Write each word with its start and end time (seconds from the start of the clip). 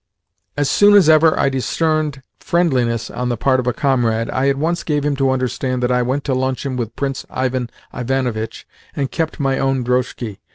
As 0.57 0.67
soon 0.67 0.95
as 0.95 1.07
ever 1.09 1.37
I 1.39 1.49
discerned 1.49 2.23
friendliness 2.39 3.11
on 3.11 3.29
the 3.29 3.37
part 3.37 3.59
of 3.59 3.67
a 3.67 3.71
comrade, 3.71 4.31
I 4.31 4.49
at 4.49 4.57
once 4.57 4.81
gave 4.81 5.05
him 5.05 5.15
to 5.17 5.29
understand 5.29 5.83
that 5.83 5.91
I 5.91 6.01
went 6.01 6.23
to 6.23 6.33
luncheon 6.33 6.75
with 6.75 6.95
Prince 6.95 7.23
Ivan 7.29 7.69
Ivanovitch 7.93 8.67
and 8.95 9.11
kept 9.11 9.39
my 9.39 9.59
own 9.59 9.83
drozhki. 9.83 10.39